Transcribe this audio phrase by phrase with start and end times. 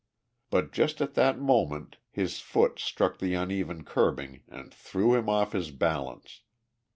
[0.49, 5.51] But just at that moment his foot struck the uneven curbing and threw him off
[5.51, 6.41] his balance.